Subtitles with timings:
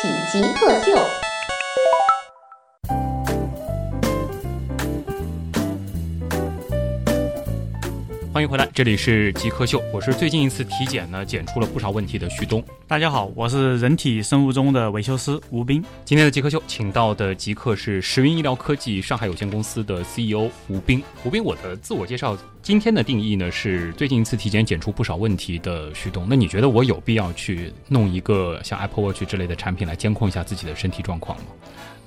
[0.00, 1.27] 喜极特秀。
[8.38, 12.62] 欢迎回来，这里是极客秀，我是最近一次体检呢，检出了不少问题的旭东。
[12.86, 15.84] 大家好，我是人体生物钟的维修师吴斌。
[16.04, 21.02] 今天的极客秀请到的极客是时云医疗科技上海有限公司的 CEO 吴斌。
[21.24, 26.24] 吴斌，我的自我介绍今天的定义呢是最近一次体检检出不少问题的旭东。
[26.30, 31.44] 那你觉得我有必要去弄一个像 Apple Watch 之类的产品来监控一下自己的身体状况吗？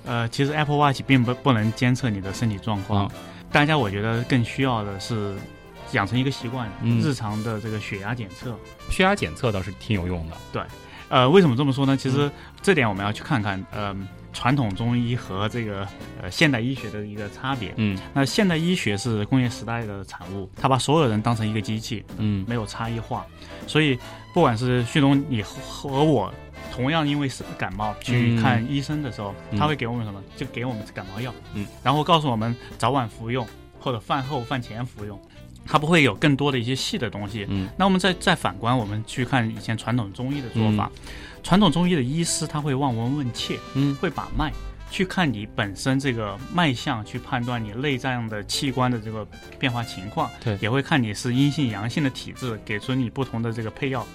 [0.05, 3.11] 呃，其实 Apple Watch 并不不能监测你的身体状况，
[3.51, 5.35] 大家我觉得更需要的是。
[5.91, 6.69] 养成一个习惯，
[7.01, 8.57] 日常的这个血压检测，
[8.89, 10.37] 血压检测倒是挺有用的。
[10.51, 10.61] 对，
[11.09, 11.95] 呃，为什么这么说呢？
[11.97, 12.29] 其实
[12.61, 13.95] 这点我们要去看看，呃，
[14.31, 15.87] 传统中医和这个
[16.21, 17.73] 呃现代医学的一个差别。
[17.77, 23.25] 嗯，那现代医学是工业时代的产物，它把所有人当成一个机器，嗯，没有差异化。
[23.67, 23.97] 所以，
[24.33, 26.33] 不管是旭东你和我，
[26.73, 30.23] 同样因为是感冒去看医生的时候，他会给我们什么？
[30.37, 33.45] 就给我们感冒药，嗯，然后告诉我们早晚服用，
[33.79, 35.19] 或者饭后饭前服用。
[35.65, 37.45] 它不会有更多的一些细的东西。
[37.49, 40.91] 嗯，那我们再再反观，我们去看以前传统中医的做法，
[41.43, 44.51] 传统中医的医师他会望闻问切，嗯，会把脉，
[44.89, 49.25] 去看你本身这个脉象，去判断你内脏的器官的这个
[49.57, 50.29] 变化情况。
[50.43, 54.05] 对，也会看你是阴性阳性的体质，给出你不同的这个配药。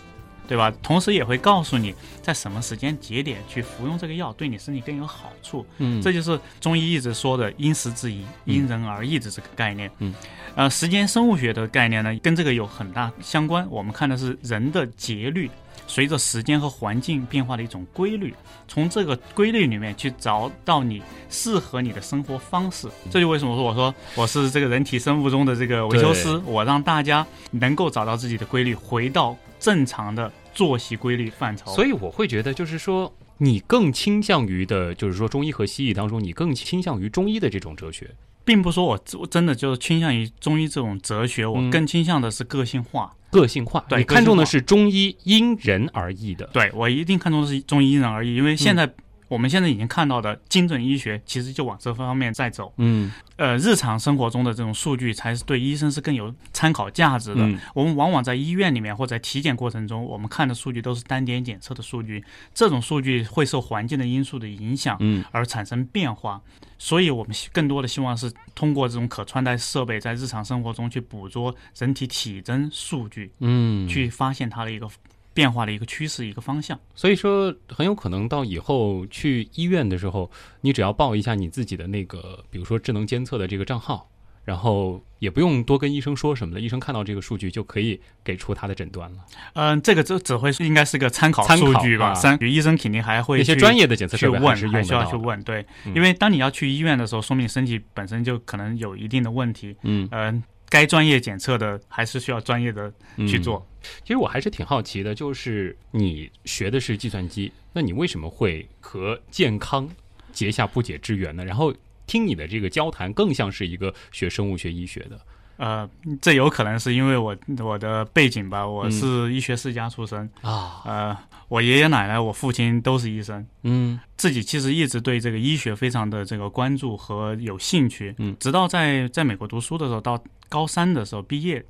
[0.47, 0.73] 对吧？
[0.83, 5.67] 同时也会告诉你在什么时间节点去服用这个药，对你身体更有好处。
[5.79, 9.91] 嗯，这就是中医一直说的因时制宜、因人而异的这个概念。
[9.99, 10.15] 嗯，
[10.55, 13.67] 呃，时间生物学的概念呢，跟这个有很大相关。
[13.71, 15.51] 我们看的是人的节律，
[15.87, 18.35] 随着时间和环境变化的一种规律，
[18.69, 22.89] 从这个规律里面去找到你适合你的生活方式。
[23.11, 29.37] 这就为什么说我说我是这个人体生物钟的这个维修师，我让大家能够找到自己的规律，回到。
[29.59, 38.11] 正常的作息规律范畴，所以我会觉得，就是说，你更倾向于的，就是说，中医和西医当中，你更倾向于中医的这种哲学，
[38.47, 48.91] 并不说我真的就是倾向于中医这种哲学，我更倾向的是个性化，个性化，对，你看重的是中医因人而异的，对我一定看重的是中医因人而异，因为现在。
[49.29, 52.73] 我们现在已经看到的精准医学，其实就往这方面在走。
[52.77, 57.41] 嗯，呃，日常生活中的这种数据才是对医生是更有参考价值的。
[57.75, 66.41] 我们往往在医院里面或在体检过程中，我们看的数据都是单点检测的数据，这种数据会受环境的因素的影响，嗯，而产生变化。
[66.79, 74.89] 所以我们更多的希望是通过这种可穿戴设备，在日常生活中去捕捉人体体征数据，嗯，去发现它的一个。
[75.37, 80.31] 变化的一个趋势，一个方向，所以说很有可能到以后去医院的时候，
[80.63, 84.09] 你只要报一下你自己的那个，比如说智能监测的这个账号，
[84.45, 89.19] 然后也不用多跟医生说什么的，医生看到这个数据就可以给出他的诊断了。
[89.53, 92.15] 嗯，这个只只会应该是个参考数据吧？
[92.15, 95.39] 三，医生肯定还会一些专业的检测设备还是需要去问。
[95.43, 99.77] 对，因为当你要去医院的时候，说明身体本身就可能有一定的问题。
[99.83, 100.43] 嗯嗯。
[100.69, 102.93] 该专业检测的还是需要专业的
[103.29, 103.67] 去做。
[104.03, 109.89] 其实我还是挺好奇的，就是你学的是计算机，那你为什么会和健康
[110.33, 111.45] 结下不解之缘呢？
[111.45, 111.73] 然后
[112.07, 115.21] 听你的这个交谈，更像是一个学生物学医学的。
[115.57, 115.89] 呃，
[116.21, 120.83] 这有可能是因为我我的背景吧，我是医学世家出身啊。
[120.85, 121.17] 呃，
[121.49, 123.47] 我爷爷奶奶、我父亲都是医生。
[123.63, 128.15] 嗯，自己其实一直对这个医学非常的这个关注和有兴趣。
[128.19, 131.65] 嗯，直到在在美国读书的时候，到高三的时候毕业，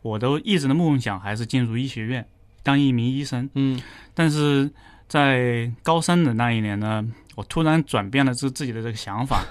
[0.00, 2.26] 我都一直的梦想还是进入医学院
[2.62, 3.50] 当一名医生。
[3.54, 3.78] 嗯，
[4.14, 4.70] 但是
[5.08, 9.44] 在高三的那一年呢，我突然转变了自自己的这个想法，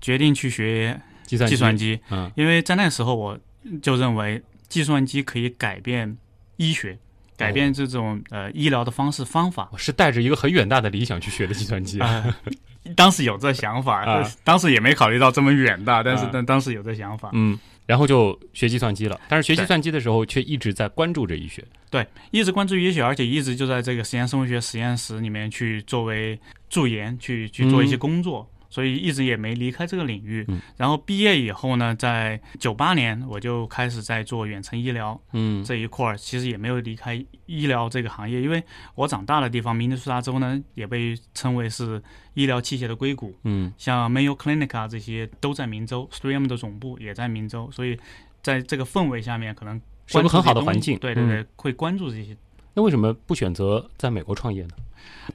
[0.00, 1.00] 决定去学。
[1.36, 3.38] 计算机，嗯，因为在那时候我
[3.82, 6.16] 就认为计算机可以改变
[6.56, 6.98] 医学，
[7.36, 9.68] 改变这种呃医疗的方式方法。
[9.72, 12.00] 我是带着一个很远大的理想去学的计算机，
[12.96, 19.20] 当时有这想法，当时也没考虑到这么远大，但是但当时有这想法，嗯，然后就学计算机了。
[19.28, 26.38] 但是学计算机的时候，却一直在关注着医学，对，一直关注医学，而且一直就在这个实验生物学实验室里面去作为
[26.70, 28.48] 助研，去去做一些工作。
[28.68, 30.44] 所以一直也没离开这个领域。
[30.48, 30.60] 嗯。
[30.76, 35.64] 然后毕业以后呢，在九八年我就开始在做远程医疗嗯。
[35.64, 37.14] 这一块儿，其实也没有离开
[37.46, 38.62] 医疗这个行业，因为
[38.94, 42.02] 我长大的地方明尼苏达州呢，也被称为是
[42.34, 43.72] 医疗器械的硅谷，嗯。
[43.76, 47.98] 像 Mayo Clinic 啊这些都在明州，3M 的总部也在明州，所以
[48.42, 50.98] 在这个氛围下面，可能是一个很好的环境。
[50.98, 51.46] 对对对，嗯。
[51.56, 52.36] 会关注这些。
[52.78, 54.70] 那为什么不选择在美国创业呢？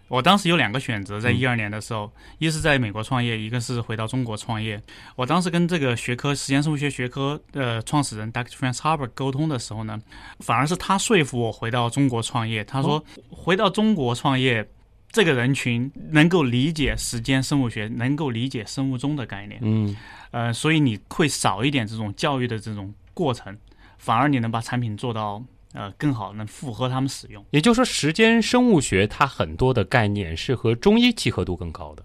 [0.08, 2.10] 我当时有两个选择，在嗯一二年的时候，
[2.40, 4.82] 一是在美国创业，一个是回到中国创业。
[5.18, 8.52] 我当时跟这个学科时间生物学学科的创始人 Dr.
[8.52, 10.02] Franz Haber 沟通的时候呢，
[10.40, 12.64] 反而是他说服我回到中国创业。
[12.64, 14.66] 他说，回到中国创业，
[15.12, 19.94] 这个人群能够理解时间生物学，能够理解生物钟的概念，嗯
[20.32, 23.58] 呃，所以你会少一点这种教育的这种过程，
[23.98, 25.44] 反而你能把产品做到
[25.74, 27.46] 呃更好，能符合他们使用。
[27.52, 32.04] 也就是说，时间生物学它很多的概念是和中医契合度更高的。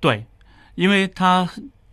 [0.00, 0.26] 对，
[0.74, 1.48] 因为它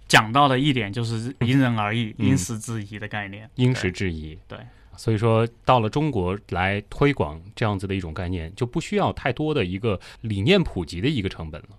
[0.08, 3.50] 讲到的一点就是因人而异、嗯因时制宜的概念。
[3.56, 4.38] 因时制宜。
[4.48, 4.58] 对，
[4.98, 11.70] 所以说到了中国来推广这样子的一种概念，就不需要太多的一个理念普及的一个成本了。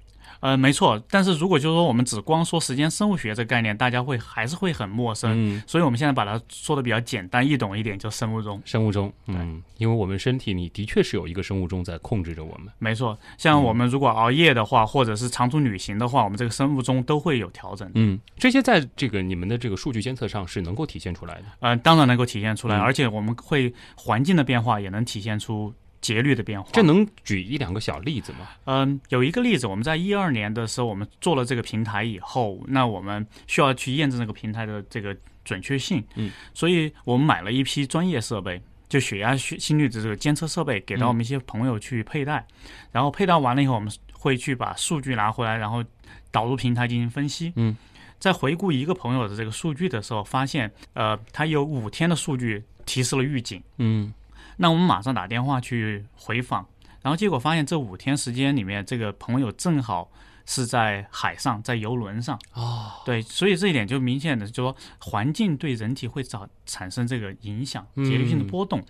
[0.41, 1.03] 呃，没错。
[1.11, 5.31] 但是如果就是说我们只光说时间生物学这个概念，大家会还是会很陌生。
[5.35, 8.61] 嗯，所以我们现在把它说的比较简单易懂一点，就生物钟。
[8.65, 12.73] 生物钟，嗯，因为我们身体里的确是有一个生物钟在控制着我们。
[12.79, 17.91] 没错，像我们如果熬夜的话，或者是长途旅行的话，我们这个生物钟都会有调整。
[17.95, 21.45] 嗯，这些在这个你们的这个数据监测上是能够体现出来的。
[21.61, 26.69] 呃，当然能够体现出来，嗯而且我们会环境的变化也能体现出节律的变化。
[26.73, 28.49] 这能举一两个小例子吗？
[28.65, 36.03] 嗯，有一个例子，我们在一二年的时候，我们做了这个平台以后，那我们需要去验证这个平台的这个准确性。
[36.17, 42.47] 嗯，所以我们买了一批专业设备，就血压、血心率的这个监测设备，给到我们一些朋友去佩戴。
[42.93, 45.85] 然后佩戴完了以后，我们会去把数据拿回来，然后
[46.31, 47.53] 导入平台进行分析。
[47.57, 47.77] 嗯，
[48.19, 53.63] 在回顾一个朋友的这个数据的时候，发现呃，他有五天的数据提示了预警。
[53.79, 54.13] 嗯
[54.63, 56.67] 那我们马上打电话去回访，
[57.01, 60.13] 然后结果发现这五天时间里面，这个朋友正好
[60.45, 62.39] 是在海上，在游轮上。
[62.53, 68.85] 哦，对，所以这一点就明显的就说环境对人体会造产生这个影响，节律性的波动。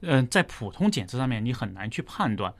[0.00, 2.54] 嗯、在普通检测上面你很难去判断，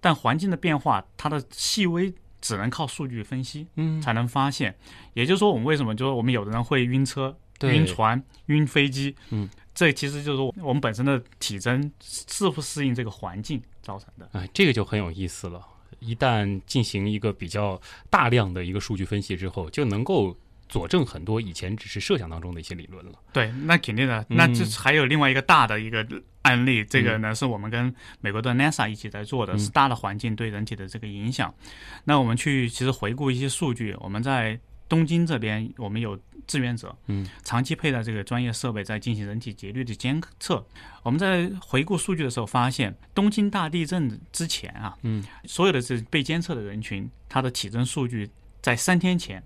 [0.00, 4.76] 但环境的变化它的细微只能靠数据分析嗯，才能发现。
[5.14, 14.28] 也就是说，我们为什么就是我们有的人会晕车、对晕船、晕飞机，嗯，这其实就是说我们本身的体征适不适应这个环境造成的。
[14.32, 15.60] 哎，这个就很有意思了。
[16.00, 17.80] 一旦进行一个比较
[18.10, 20.36] 大量的一个数据分析之后，就能够
[20.68, 23.12] 佐证很多以前只是设想当中的一些理论了。
[23.32, 24.20] 对，那肯定的。
[24.28, 26.06] 嗯那这还有另外一个大的一个
[26.42, 31.54] 案例，这个呢是我们跟美国的 NASA 一起在做的，嗯是大的环境对人体的这个影响。
[32.04, 40.64] 那我们去其实回顾一些数据，我们在东京这边，我们有志愿者，嗯，长期佩戴这个专业设备在进行人体节律的监测。
[41.02, 49.42] 我们在回顾数据的时候发现，东京大地震之前啊，嗯，所有的这被监测的人群，他的体征数据在三天前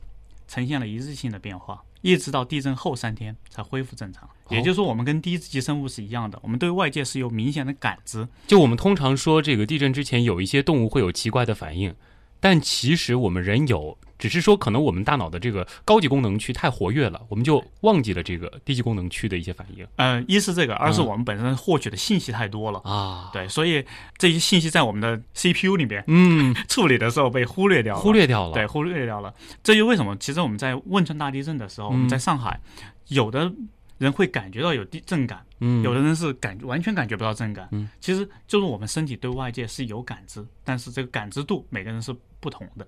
[0.46, 4.29] 呈现了一致性的变化，一直到地震后三天才恢复正常。
[4.50, 8.26] 也就是说，我们跟第一级生物是一样的，我们对外界是有明显的感知。
[8.46, 11.94] 就我们通常说，这个地震之前有一些动物会有奇怪的反应，
[12.40, 22.81] 但其实我们人有，只是说可能我们大脑的这个高级功能区太活跃了，我们就忘记了这个低级功能区的一些反应嗯，一是这个，二是我们本身获取的信息太多了。
[22.81, 23.31] 啊。
[23.32, 23.85] 对，所以
[24.16, 28.00] 这些信息在我们的 CPU 里面嗯，处理的时候被忽略掉了。
[28.00, 28.54] 忽略掉了。
[28.54, 29.33] 对，忽略掉了。
[29.62, 32.61] 这就为什么，其实我们在汶川大地震的时候，我们在上海，
[33.09, 33.52] 有的
[33.99, 37.69] 人会感觉到有地震感，嗯，有的人是感完全感觉不到震感。
[37.73, 42.87] 嗯，其实就是我们身体对外界是有感知，但是这个感知度每个人是不同的。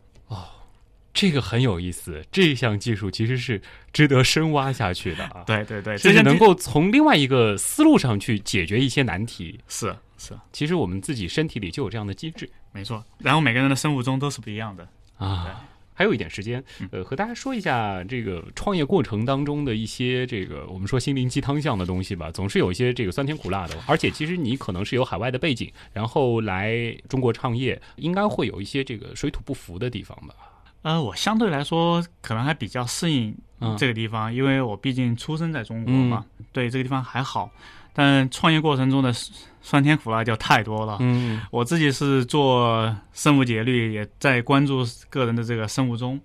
[1.12, 3.60] 这个很有意思，这项技术其实是
[3.92, 9.58] 值得深挖下去的啊。，对对对，甚至这些能够从另外一个思路上去解决一些难题。
[9.66, 13.04] 是是其实我们自己身体里就有这样的机制没错。
[13.18, 14.88] 然后每个人的生物钟都是不一样的。
[15.16, 15.66] 啊。
[15.92, 23.76] 还有一点时间，呃，和大家说一下这个创业过程当中的一些这个我们说心灵鸡汤像的东西吧，总是有一些这个酸甜苦辣的。
[23.86, 30.34] 而且其实你可能是有海外的背景，然后来中国创业，应该会有一些这个水土不服的地方吧？
[30.82, 37.50] 呃，我相对来说可能还比较适应嗯这个地方，因为我毕竟出生在中国嘛，对这个地方还好。
[37.92, 39.12] 但创业过程中的
[39.60, 40.96] 酸甜苦辣就太多了。
[41.00, 46.18] 嗯我自己是做生物节律，也在关注个人的这个生物钟，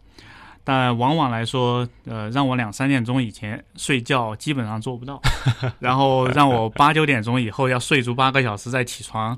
[0.64, 5.20] 但往往来说，呃，让我两三点钟以前睡觉基本上做不到，
[5.80, 9.38] 然后让我八九点钟以后要睡足八个小时再起床，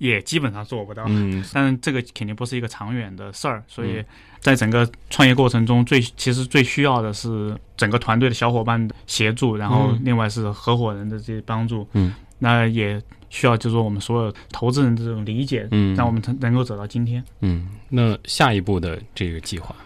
[0.00, 1.04] 也基本上做不到。
[1.06, 1.44] 嗯。
[1.52, 4.04] 但是这个肯定不是一个长远的事儿，所以嗯
[4.40, 10.00] 在整个创业过程中，最其实最需要的是整个团队的小伙伴的协助，然后嗯。
[10.02, 11.86] 另外是合伙人的这些帮助。
[11.92, 15.94] 嗯，那也需要就是说我们所有投资人的这种理解，嗯。
[15.94, 17.22] 让我们能能够走到今天。
[17.40, 19.76] 嗯，那下一步的这个计划，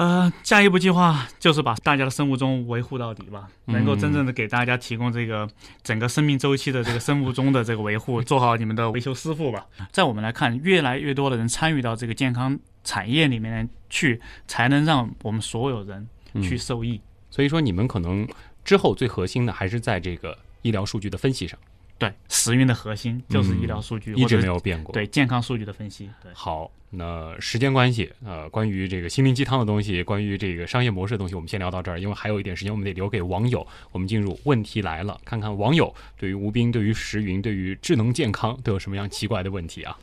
[0.00, 5.46] 呃，下一步计划就是把大家的生物钟维护到底吧，嗯能够真正的给大家提供这个
[5.82, 9.66] 整个生命周期的这个生物钟的这个维护，做好你们的维修师傅吧。
[9.92, 16.98] 在我们来看，越来越多的人参与到这个健康产业里面去，才能让我们所有人嗯去受益。
[17.28, 18.26] 所以说你们可能
[18.64, 21.58] 之后最核心的还是在这个医疗数据的分析上，
[22.00, 24.90] 对，时运的核心就是医疗数据，嗯一直没有变过。
[24.94, 26.08] 对健康数据的分析。
[26.22, 33.66] 对，好，那时间关系，呃，关于这个心灵鸡汤的东西，关于这个商业模式的东西，我们先聊到这儿，因为还有一点时间，我们得留给网友。
[33.92, 39.98] 我们进入问题来了，看看网友对于吴斌、对于石云、对于智能健康都有什么样奇怪的问题啊？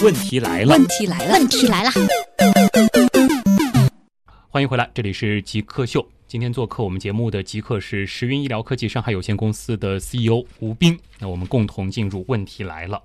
[0.00, 1.90] 问题来了，问题来了，问题来了。
[4.50, 6.06] 欢迎回来，这里是极客秀。
[6.26, 10.98] 今天做客我们节目的极客是时云医疗科技上海有限公司的 CEO 吴斌。
[11.18, 13.02] 那我们共同进入问题来了。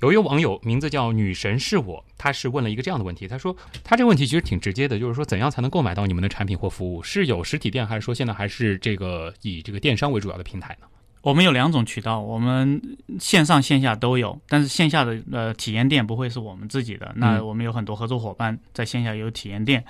[0.00, 7.02] 有一位网友名字叫女神是我，他是问了一个这样的问题，他说他这个问题其实挺直接的，就是说怎样才能购买到你们的产品或服务？
[7.02, 10.86] 是有实体店，还是说现在还是这个以这个电商为主要的平台呢？
[11.24, 12.78] 我们有两种渠道，我们
[13.18, 19.82] 线上线下都有，但是线下的呃体验店不会是我们自己的，那嗯我们有很多合作伙伴在线下有体验店。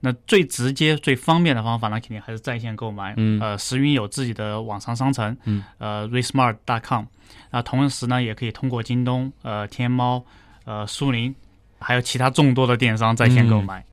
[0.00, 3.14] 那最直接、最方便的方法呢，肯定还是在线购买。
[3.18, 7.04] 嗯呃，石云有自己的网上商城，嗯，呃，resmart.com，
[7.50, 10.24] 啊，同时呢，也可以通过京东、呃天猫、
[10.64, 11.32] 呃苏宁，
[11.78, 13.86] 还有其他众多的电商在线购买。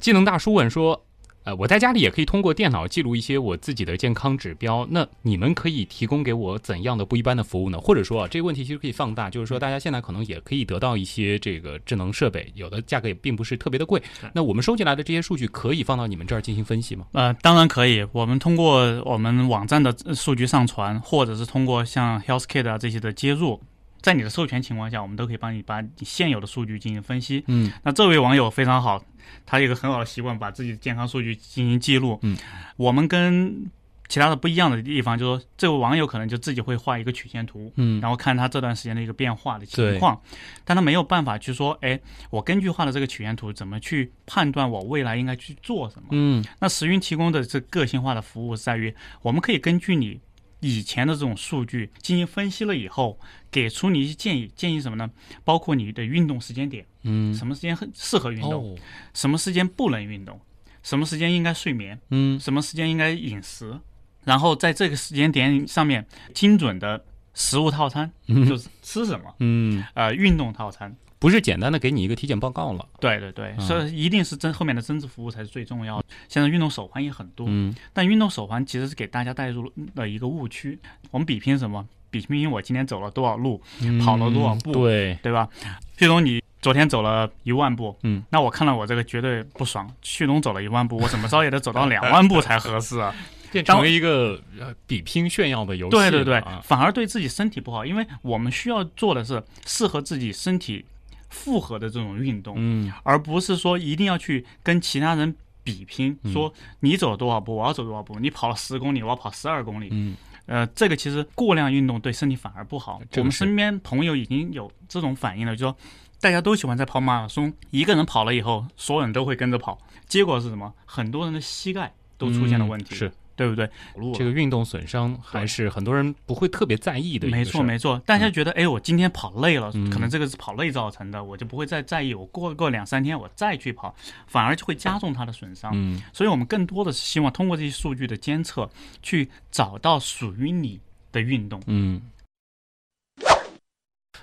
[0.00, 1.04] 技能大叔问说，
[1.44, 7.80] 呃，我在家里也可以通过电脑记录一些我自己的健康指标，那你们可以提供给我怎样的不一般的服务呢？
[7.80, 14.00] 或者说啊，这个问题其实可以放大，就是说大家现在可能也可以得到一些这个智能设备，有的价格也并不是特别的贵。
[14.32, 17.06] 那我们收集来的这些数据可以放到你们这儿进行分析吗？
[17.12, 18.06] 呃，当然可以。
[18.12, 23.60] 我们通过我们网站的呃数据上传，或者是通过像 HealthKit 啊这些的接入，
[24.02, 27.44] 在你的授权情况下，我们都可以帮你把你现有的数据进行分析。
[27.46, 29.02] 嗯那这位网友非常好，
[29.46, 32.18] 他有一个很好的习惯，把自己的健康数据进行记录。
[32.22, 32.36] 嗯，
[32.76, 33.70] 我们跟
[34.08, 40.20] 其他的不一样的地方，就是说这位网友可能就自己会画一个曲线图，嗯然后看他这段时间的一个变化的情况，
[40.64, 46.08] 但他没有办法去说，哎，我根据画的这个曲线图，怎么去判断我未来应该去做什么？
[46.10, 50.20] 嗯那时云提供的这个性化的服务是在于，我们可以根据你
[50.62, 53.18] 以前的这种数据进行分析了以后，
[53.50, 54.50] 给出你一些建议。
[54.54, 55.10] 建议什么呢？
[55.44, 58.78] 包括你的运动时间点，嗯什么时间很适合运动，哦
[59.12, 60.40] 什么时间不能运动，
[60.84, 63.76] 什么时间应该睡眠，嗯什么时间应该饮食，
[64.24, 67.04] 然后在这个时间点上面精准的
[67.34, 70.94] 食物套餐，嗯就是吃什么，嗯，呃，运动套餐。
[71.18, 72.84] 不是简单的给你一个体检报告了。
[72.98, 76.04] 对对对，嗯所以一定是增后面的增值服务才是最重要的。
[76.28, 80.76] 现在运动手环也很多，嗯但运动手环其实是给大家带入了一个误区。
[81.12, 81.86] 我们比拼什么？
[82.10, 83.62] 比拼我今天走了多少路，
[84.04, 85.48] 跑了多少步嗯对，对吧？
[85.96, 89.88] 旭东，你昨天走了一万步，嗯，那我看了我这个绝对不爽。
[90.02, 93.14] 旭东走了一万步，我怎么着也得走到两万步才合适啊！
[93.52, 95.90] 变成为一个呃比拼炫耀的游戏。
[95.90, 100.84] 对对对啊，反而对自己身体不好，因为我们需要做的是适合自己身体
[101.28, 105.32] 负荷的这种运动，嗯而不是说一定要去跟其他人
[105.62, 109.88] 比拼，嗯说你走了多少步，我要走多少步，你跑了十公里，我要跑十二公里。
[109.92, 110.16] 嗯
[110.46, 113.00] 呃，这个其实过量运动对身体反而不好。
[113.16, 115.76] 我们身边朋友已经有这种反应了，就说
[116.20, 119.78] 大家都喜欢在跑马拉松，一个人跑了以后，所有人都会跟着跑，
[120.08, 120.74] 结果是什么？
[120.84, 123.12] 很多人的膝盖都出现了问题，嗯是
[123.42, 123.68] 对不对？
[124.14, 127.44] 这个运动损伤还是很多人不会特别在意的没。
[127.44, 132.14] 错没错，大家觉得，哎，我今天跑累了，嗯可能这个是跑累造成的，我就不会再在意。
[132.14, 133.94] 我过过两三天我再去跑，
[134.28, 135.72] 反而就会加重它的损伤。
[135.74, 138.70] 嗯所以我们更多的是希望通过这些数据的监测，
[139.02, 140.78] 去找到属于你
[141.10, 141.60] 的运动。
[141.66, 142.00] 嗯。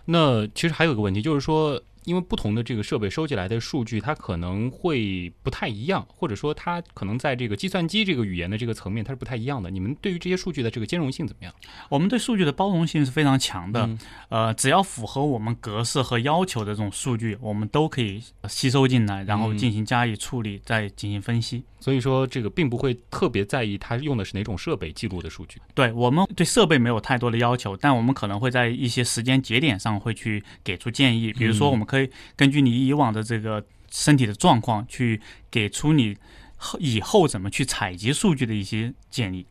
[0.05, 9.69] 那其实还有一个问题，就是说，因为不同的这个设备收集来的数据，它可能会不太一样，或者说它可能在这个计算机这个语言的这个层面，它是不太一样的。
[9.69, 11.53] 你们对于这些数据的这个兼容性怎么样？
[11.89, 21.63] 我们对数据的包容性是非常强的，嗯呃，只要符合我们格式和要求的这种数据，我们都可以吸收进来，然后进行加以处理，再进行分析。
[21.81, 25.61] 所以说，这个并不会特别在意它用的是哪种设备记录的数据。
[25.73, 35.19] 对我们对设备没有太多的要求，但我们可能会在一些时间节点上会去给出建议，比如说嗯我们可以根据你以往的这个身体的状况，去
[35.49, 36.15] 给出你
[36.55, 39.47] 后以后怎么去采集数据的一些建议。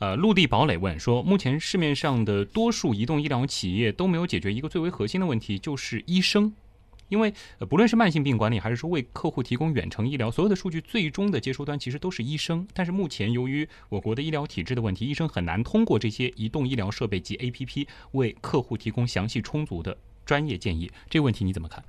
[0.00, 6.52] 呃，陆地堡垒问说，目前市面上的多数移动医疗企业都没有解决一个最为核心的问题，就是医生。
[7.08, 12.66] 因为呃，不论是慢性病管理，还是说为客户提供远程医疗，所有的数据最终的接收端其实都是医生。
[12.74, 19.96] 但是目前由于我国的医疗体制的问题，医生很难通过这些移动医疗设备及 APP 为客户提供详细充足的。
[20.28, 21.82] 专业建议，这个问题你怎么看？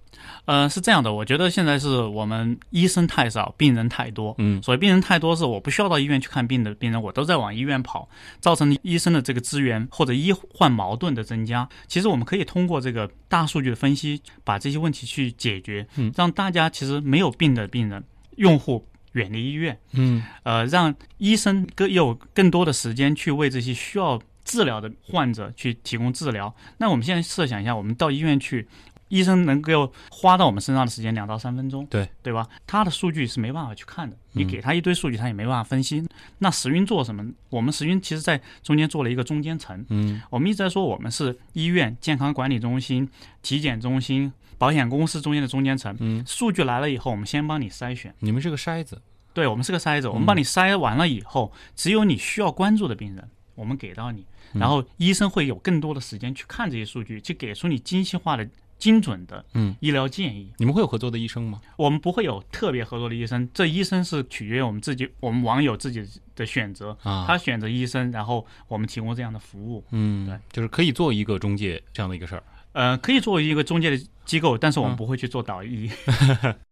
[0.45, 4.33] 呃，是这样的，我觉得现在是我们医生太少，病人太多。
[4.37, 8.07] 嗯，所以病人太多是我不需要到医院去看病的病人，我都在往医院跑，
[8.39, 11.67] 造成医生的这个资源或者医患矛盾的增加。
[11.87, 18.01] 其实我们可以通过这个大数据的分析，把这些问题去解决，嗯，让大家其实没有病的病人
[18.37, 24.17] 用户远离医院，嗯，呃，让医生更有更多的时间去为这些需要。
[24.49, 28.67] 治疗的患者去提供治疗，那我们现在设想一下，我们到医院去，
[29.09, 32.09] 医生能够花到我们身上的时间两到三分钟，对。
[32.23, 32.47] 对吧？
[32.65, 36.03] 他的数据是没办法去看的，你给他一堆数据，他也没办法分析。
[36.39, 37.23] 那石云做什么？
[37.49, 43.07] 我们石云其实在中间做了一个中间层，嗯，我们一直在说我们是医院、健康管理中心、
[43.41, 45.95] 体检中心、保险公司中间的中间层。
[45.99, 49.01] 嗯，数据来了以后，我们先帮你筛选，你们是个筛子，
[49.33, 53.27] 对我们是个筛子，我们帮你筛完了以后，只有你需要关注的病人，
[53.59, 54.25] 我们给到你。
[54.53, 58.49] 然后医生会有更多的时间去看这些数据，去给出你精细化的、
[58.79, 60.51] 精准的嗯医疗建议。
[60.57, 61.61] 你们会有合作的医生吗？
[61.75, 66.03] 我们不会有特别合作的医生，这医生是取决于我们自己，我们网友自己
[66.35, 67.25] 的选择啊。
[67.27, 69.83] 他选择医生，然后我们提供这样的服务。
[69.91, 72.43] 嗯，对，就是可以做一个中介这样的一个事儿。
[72.71, 75.91] 呃，可以作为一个中介的机构，但是我们不会去做导医。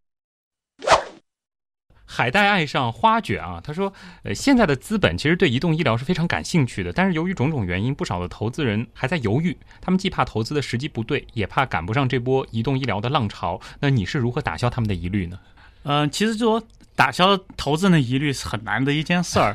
[2.10, 9.54] 海带爱上花卷啊，他说，呃，现在的资本其实对移动医疗是非常感兴趣的，但是由于种种原因，不少的投资人还在犹豫。
[9.82, 13.60] 他们既怕投资的时机不对，也怕赶不上这波移动医疗的浪潮。
[13.78, 15.38] 那你是如何打消他们的疑虑呢？
[15.82, 16.62] 呃，其实说
[16.96, 19.54] 打消投资人的疑虑是很难的一件事儿，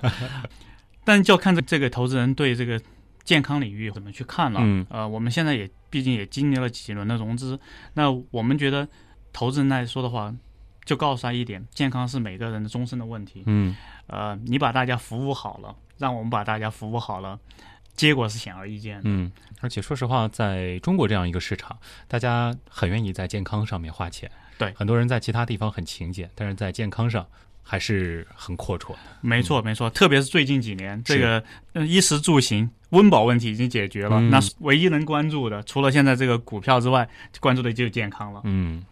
[1.03, 2.79] 但就看这这个投资人对这个
[3.24, 4.60] 健康领域怎么去看了。
[4.62, 7.60] 嗯，呃，我们现在也毕竟也经历了几轮的融资，
[7.95, 8.88] 那我们觉得
[9.33, 10.31] 投资人来说的话。
[10.85, 13.43] 就告诉他一点，健康是每个人的终身的问题。
[13.45, 13.75] 嗯，
[14.07, 17.39] 呃，你把大家服务好了，让我们把大家服务好了，
[17.95, 19.03] 结果是显而易见的。
[19.05, 24.29] 嗯，而且说实话，在中国这样一个市场，大家很愿意在健康上面花钱。
[24.57, 27.25] 对，很多人在其他地方很勤俭，但是在健康上
[27.61, 29.00] 还是很阔绰的。
[29.22, 31.43] 没错，没错，特别是最近几年，这个
[31.85, 37.07] 衣食住行、温饱问题已经解决了，那唯一能关注的，除了现在这个股票之外，
[37.39, 38.41] 关注的就是健康了。
[38.43, 38.83] 嗯。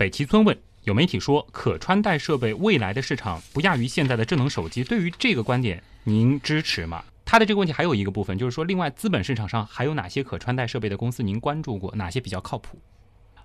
[0.00, 4.82] 北齐村问有媒体说，可穿戴设备未来的市场不亚于现在的智能手机。
[4.82, 7.04] 对于这个观点，您支持吗？
[7.26, 11.94] 他的这个问题还有一个部分，就是说，另外资本市场上还有哪些可穿戴设备的公司您关注过？
[11.96, 12.78] 哪些比较靠谱？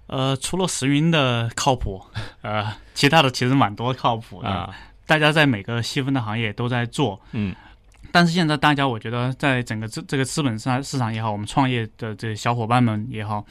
[0.08, 2.02] 呃，除了石云的靠谱，
[2.42, 4.74] 呃，其他的其实蛮多靠谱的。
[5.06, 7.54] 大家在每个细分的行业都在做，嗯。
[8.14, 13.46] 但是现在大家，我觉得在整个这这个资本市市场也好，我们创业的这小伙伴们也好，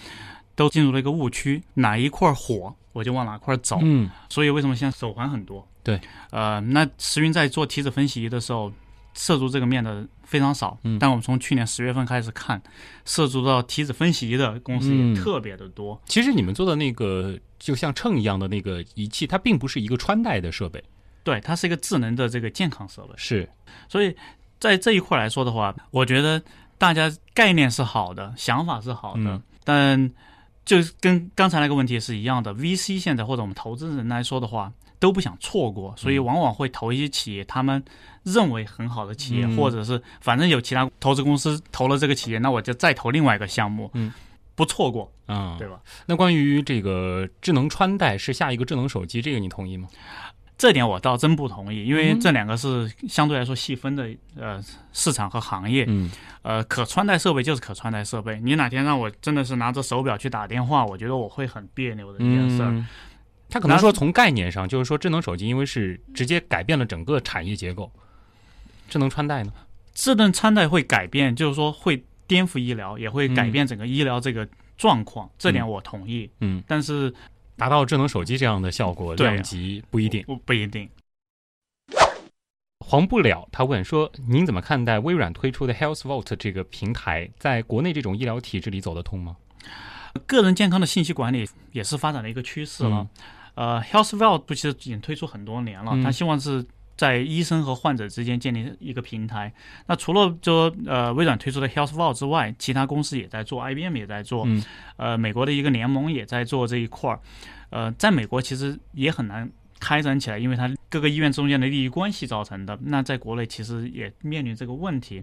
[0.54, 2.74] 都进入了一个误区，哪一块火？
[2.94, 5.68] 我就往哪块走，嗯，所以为什么现在手环很多？
[5.82, 8.72] 对，呃，那石云在做体脂分析仪的时候，
[9.14, 12.62] 涉足这个面的非常少，嗯，但我们从去年十月份开始看，
[13.04, 16.00] 涉足到体脂分析仪的公司也特别的多。
[16.06, 20.82] 其实你们做的那个就像秤一样的那个仪器，它并不是一个穿戴的设备，
[21.24, 23.14] 对，它是一个智能的这个健康设备。
[23.16, 23.46] 是，
[23.88, 24.16] 所以
[24.60, 26.40] 在这一块来说的话，我觉得
[26.78, 30.10] 大家概念是好的，想法是好的，但。
[30.64, 37.84] 就是跟刚才那个问题是一样的，VC 现在或者我们投资人来说的话，都不想错过，所以往往会投一些企业，他们
[38.22, 44.12] 认为很好的企业，或者是反正有其他投资公司投了这个企业，那我就再投另外一个项目，嗯，
[44.54, 45.80] 不错过，啊，对吧？
[46.06, 49.88] 那关于这个智能穿戴是下一个智能手机，这个你同意吗？
[50.56, 54.62] 这点我倒真不同意，因为这两个是相对来说细分的呃
[54.92, 55.84] 市场和行业。
[55.88, 56.08] 嗯，
[56.42, 58.38] 呃，可穿戴设备就是可穿戴设备。
[58.40, 62.84] 你哪天让我真的是拿着手表去打电话，我觉得我会很别扭的一件事儿。
[63.50, 67.90] 他可能说从概念上，就是说智能手机因为是直接改变了整个产业结构，
[68.88, 69.52] 智能穿戴呢？
[69.92, 75.28] 智能穿戴会改变，就是说会颠覆医疗，也会改变整个医疗这个状况。
[75.36, 76.30] 这点我同意。
[76.38, 77.12] 嗯，但是。
[77.56, 80.88] 达到智能手机这样的效果，量级不一定，不不一定。
[82.80, 89.36] 黄不了，他问说：“您怎么看待微软推出的 Health Vault 这个平台，在国内这种医疗体制里走得通吗？”
[90.26, 93.06] 个人健康的信息管理也是发展的一个趋势了。
[93.54, 96.64] 呃，Health Vault 其实已经推出很多年了，他希望是。
[96.96, 99.52] 在医生和患者之间建立一个平台。
[99.86, 104.46] 那除了说呃微软推出的 Health Vault 之外，其他公司也在做，IBM 也在做，
[104.96, 107.20] 呃，美国的一个联盟也在做这一块儿。
[107.70, 112.78] 呃，在美国其实也很难开展起来，因为它各个医院中间的利益关系造成的。
[112.82, 115.22] 那在国内其实也面临这个问题，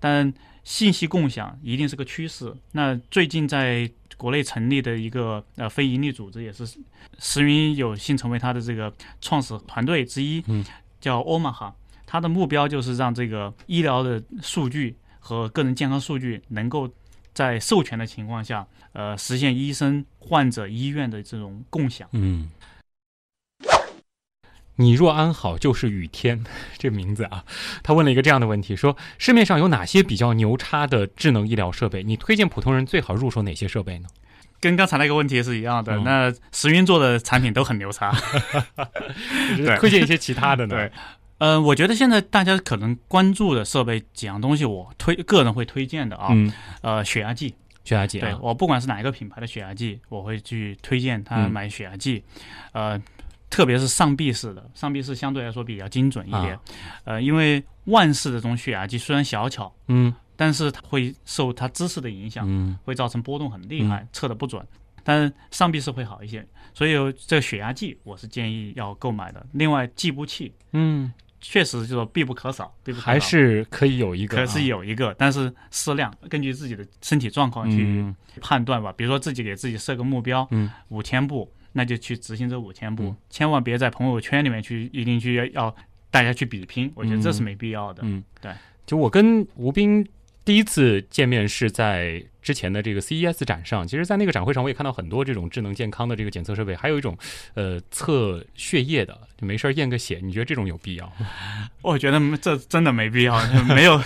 [0.00, 0.32] 但
[0.64, 2.54] 信息共享一定是个趋势。
[2.72, 6.64] 那最近在国内成立的一个呃非营利组织，也是
[7.18, 10.64] 石云有幸成为他的这个创始团队之一，嗯，
[11.02, 11.74] 叫欧玛哈。
[12.06, 16.88] 它的目标就是让这个医疗的数据和个人健康数据能够
[17.34, 22.08] 在授权的情况下，呃，实现医生、患者、医院的这种共享。
[22.12, 22.48] 嗯。
[24.76, 26.44] 你若安好，就是雨天。
[26.78, 27.44] 这名字啊，
[27.82, 32.02] 他问了一个这样的问题：说市面上有哪些比较牛叉的智能医疗设备？
[32.02, 34.08] 你推荐普通人最好入手哪些设备呢？
[34.62, 35.94] 跟刚才那个问题是一样的。
[35.96, 38.10] 嗯那石云做的产品都很牛叉。
[39.58, 40.76] 对推荐一些其他的呢？
[40.76, 40.92] 对，
[41.38, 46.28] 呃，我觉得现在大家可能关注的设备几样东西，我推个人会推荐的啊。
[46.30, 47.52] 嗯，呃，血压计，
[47.84, 52.22] 血压计啊，对我不管是哪一个品牌的血压计，我会去推荐他嗯买血压计。
[52.72, 53.00] 呃，
[53.50, 56.54] 特别是上臂式的，上臂式相对来说比较精准一点。
[56.54, 56.60] 啊
[57.04, 62.78] 呃，因为腕式的这种血压计虽然小巧，嗯但是它会受它姿势的影响，嗯。
[62.84, 64.64] 会造成波动很厉害，测的不准。
[65.04, 66.92] 但是上臂是会好一些，所以
[67.26, 69.44] 这个血压计我是建议要购买的。
[69.52, 73.12] 另外，计步器嗯，确实就是必不可少，必不可少。
[73.12, 78.14] 还是可以有一个啊，可是有一个，但是适量，根据自己的身体状况去嗯。
[78.40, 78.92] 判断吧。
[78.96, 83.16] 比如说自己给自己设个目标，嗯，五千步，那就去执行这五千步，嗯。
[83.28, 85.76] 千万别在朋友圈里面去一定去要要
[86.12, 88.02] 大家去比拼，我觉得这是没必要的。
[88.04, 88.52] 嗯，对。
[88.86, 90.06] 就我跟吴斌
[90.44, 97.16] 第一次见面是在之前的这个 CES 展上，其实，在那个展会上我也看到很多这种智能健康的这个检测设备，还有一种
[97.54, 101.14] 呃测血液的，就没事儿验个血，你觉得这种有必要吗？
[101.82, 103.40] 我觉得这真的没必要，
[103.72, 104.02] 没有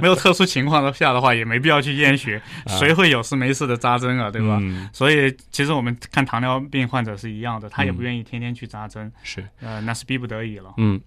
[0.00, 4.58] 没有特殊情况下的话，也没必要去验血，啊谁会有事没事的扎针啊，对吧？
[4.60, 10.72] 嗯，所以其实我们看糖尿病患者是一样的，他也不嗯愿意天天去扎针，是，呃，那是逼不得已了。
[10.76, 11.00] 嗯，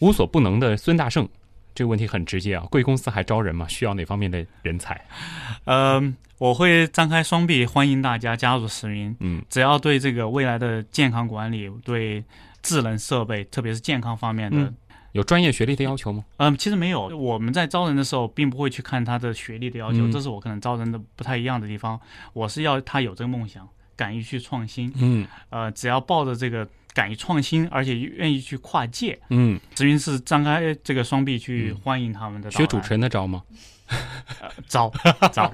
[0.00, 1.28] 无所不能的孙大圣。
[1.74, 3.66] 这个问题很直接啊，贵公司还招人吗？
[3.68, 5.00] 需要哪方面的人才？
[5.64, 6.02] 呃，
[6.38, 12.22] 我会张开双臂欢迎大家加入石云，嗯只要对这个未来的健康管理、对
[12.62, 14.74] 智能设备，特别是健康方面的，嗯
[15.12, 16.24] 有专业学历的要求吗？
[16.38, 17.06] 嗯，其实没有。
[17.08, 22.00] 我们在招人的时候，并不会去看他的学历的要求，嗯这是我可能招人的不太一样的地方。
[22.32, 24.90] 我是要他有这个梦想，敢于去创新。
[24.96, 32.50] 嗯呃，只要抱着这个敢于创新，而且愿意去跨界，嗯，石云是张开这个双臂去嗯欢迎他们的。
[32.50, 33.42] 学主持人的招吗？
[34.68, 34.92] 招
[35.32, 35.52] 招。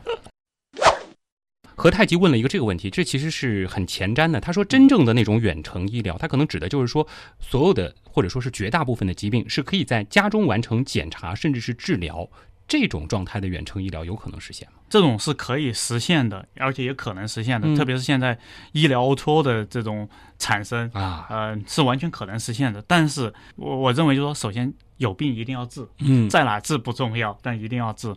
[1.74, 4.40] 何太极问了一个这个问题，这其实是很前瞻的。
[4.40, 7.06] 他说，真正的那种远程医疗，他可能指的就是说，
[7.38, 12.28] 所有的或者说是绝大部分的疾病是可以在家中完成检查，甚至是治疗。
[12.68, 14.74] 这种状态的远程医疗有可能实现吗？
[14.90, 17.66] 这种是可以实现的，而且也可能实现的。
[17.66, 18.38] 嗯特别是现在
[18.72, 22.82] 医疗 O2O 的这种产生，啊，呃，是完全可能实现的。
[22.86, 28.14] 但是我我认为，就是说，首先有病一定要治，嗯在哪治不重要，但一定要治。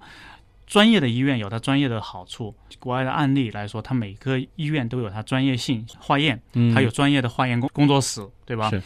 [0.67, 8.69] 专业的医院有它专业的好处，国外的案例来说，它每个医院都有它专业性化验，嗯，它有专业的化验工工作室，对吧？
[8.69, 8.81] 是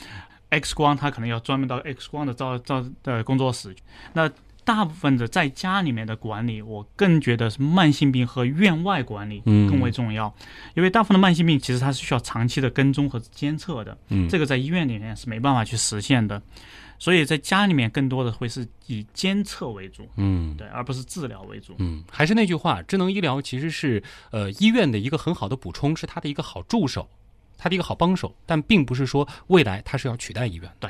[0.49, 3.75] X 光它可能要专门到 X 光的照照的工作室。
[4.13, 4.29] 那
[4.65, 9.69] 大部分的在家里面的管理，我更觉得是慢性病和院外管理嗯。
[9.69, 10.35] 更为重要，
[10.73, 14.27] 因为大部分的慢性病其实它是需要长期的跟踪和监测的，嗯。
[14.27, 16.41] 这个在医院里面是没办法去实现的，
[16.97, 20.55] 所以在家里面更多的会是以监测为主，嗯。
[20.57, 21.75] 对，而不是治疗为主。
[21.77, 24.01] 嗯，还是那句话，智能医疗其实是
[24.31, 27.07] 呃医院的一个很好的补充，是它的一个好助手，
[27.57, 30.89] 它的一个好帮手，但并不是说未来它是要取代医院对。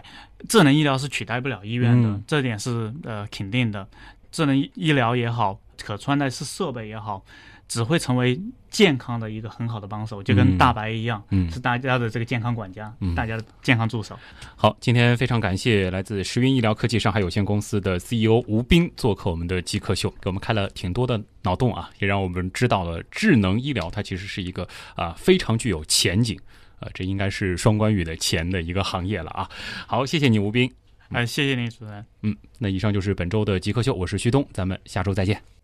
[0.49, 3.87] 智能医疗是取代不了医院的，嗯这点是呃肯定的。
[4.31, 7.23] 智能医医疗也好，可穿戴式设备也好，
[7.67, 14.17] 只会成为健康的一个很好的帮手，就跟嗯大白一样，嗯是大家的这个健康管家，嗯大家的健康助手。
[14.55, 26.39] 好，今天非常感谢来自石云医疗科技上海有限公司的 CEO 吴斌做客我们的极客秀，给我们开了挺多的脑洞啊，也让我们知道了智能医疗它其实是一个啊非常具有前景。
[26.79, 29.49] 呃，这应该是双关语的钱的一个行业了啊！
[29.87, 30.69] 好，谢谢你，吴斌。
[31.09, 32.05] 哎、谢谢你，主持人。
[32.21, 35.54] 嗯，那以上就是本周的极客秀，我是旭东，咱们下周再见。